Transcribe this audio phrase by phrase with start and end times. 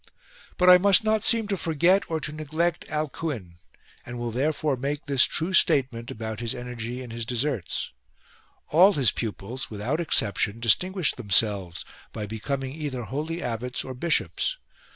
[0.03, 0.07] 9.
[0.57, 3.59] But I must not seem to forget or to neglect Alcuin;
[4.03, 7.91] and will therefore make this true statement about his energy and his deserts:
[8.69, 14.57] all his pupils with out exception distinguished themselves by becoming either holy abbots or bishops.